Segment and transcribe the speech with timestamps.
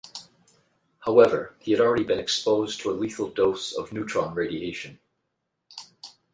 [1.05, 4.97] However, he had already been exposed to a lethal dose of neutron radiation.